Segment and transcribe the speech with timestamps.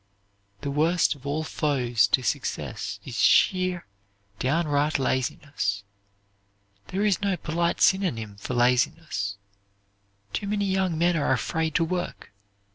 [0.61, 3.85] The worst of all foes to success is sheer,
[4.39, 5.83] downright laziness.
[6.87, 9.37] There is no polite synonym for laziness.
[10.33, 12.33] Too many young men are afraid to work.